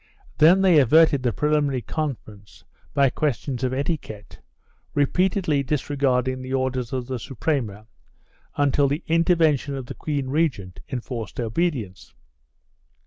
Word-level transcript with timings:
Then 0.39 0.63
they 0.63 0.79
averted 0.79 1.21
the 1.21 1.31
preliminary 1.31 1.83
conference 1.83 2.63
by 2.95 3.11
questions 3.11 3.63
of 3.63 3.71
etiquette, 3.71 4.39
repeatedly 4.95 5.61
disregarding 5.61 6.41
the 6.41 6.55
orders 6.55 6.91
of 6.91 7.05
the 7.05 7.19
Suprema, 7.19 7.85
until 8.55 8.87
the 8.87 9.03
intervention 9.05 9.75
of 9.75 9.85
the 9.85 9.93
queen 9.93 10.29
regent 10.29 10.79
enforced 10.89 11.39
obedience. 11.39 12.15